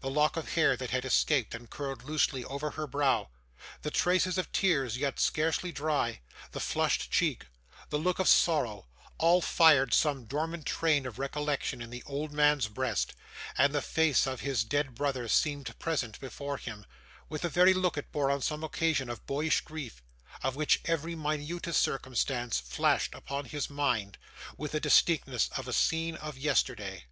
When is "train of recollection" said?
10.64-11.82